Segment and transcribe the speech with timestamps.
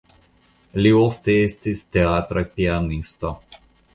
[0.85, 3.35] Li ofte estis teatra pianisto.